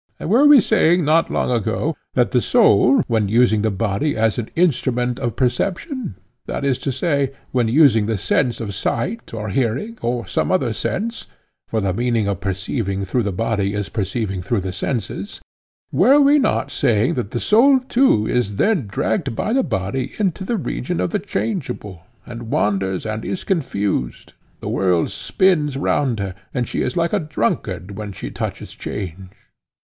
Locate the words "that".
2.15-2.31, 6.47-6.65, 17.13-17.29